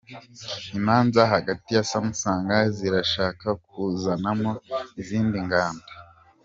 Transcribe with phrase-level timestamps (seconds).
[0.79, 4.51] Imanza hagati ya Samusanga zirashaka kuzanamo
[5.01, 5.89] Izindi Nganda